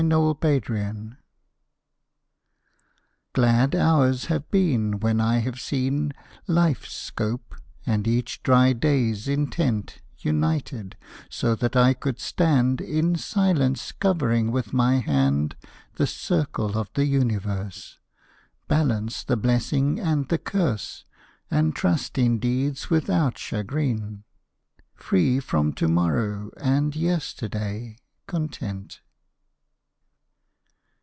[0.09, 1.13] CONTENTMENT.
[3.33, 6.11] Glad hours have been when I have seen
[6.47, 7.53] Life's scope
[7.85, 10.97] and each dry day's intent United;
[11.29, 15.55] so that I could stand In silence, covering with my hand
[15.97, 17.99] The circle of the universe,
[18.67, 21.05] Balance the blessing and the curse,
[21.51, 24.23] And trust in deeds without chagrin,
[24.95, 28.99] Free from to morrow and yesterday content.